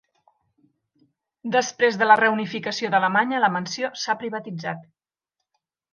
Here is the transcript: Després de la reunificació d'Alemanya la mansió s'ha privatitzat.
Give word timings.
Després 1.57 1.99
de 2.01 2.09
la 2.09 2.17
reunificació 2.21 2.91
d'Alemanya 2.95 3.45
la 3.45 3.53
mansió 3.59 3.93
s'ha 4.05 4.17
privatitzat. 4.23 4.85